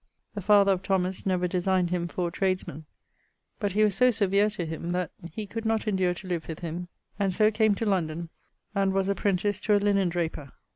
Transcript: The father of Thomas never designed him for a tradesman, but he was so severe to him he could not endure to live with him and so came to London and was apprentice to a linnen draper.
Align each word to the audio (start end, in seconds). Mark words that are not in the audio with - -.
The 0.33 0.41
father 0.41 0.71
of 0.71 0.81
Thomas 0.81 1.27
never 1.27 1.47
designed 1.47 1.91
him 1.91 2.07
for 2.07 2.27
a 2.27 2.31
tradesman, 2.31 2.85
but 3.59 3.73
he 3.73 3.83
was 3.83 3.93
so 3.93 4.09
severe 4.09 4.49
to 4.49 4.65
him 4.65 4.95
he 5.31 5.45
could 5.45 5.63
not 5.63 5.87
endure 5.87 6.15
to 6.15 6.27
live 6.27 6.47
with 6.47 6.61
him 6.61 6.87
and 7.19 7.31
so 7.31 7.51
came 7.51 7.75
to 7.75 7.85
London 7.85 8.29
and 8.73 8.93
was 8.93 9.09
apprentice 9.09 9.59
to 9.59 9.75
a 9.75 9.77
linnen 9.77 10.09
draper. 10.09 10.53